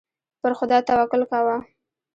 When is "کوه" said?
1.31-1.55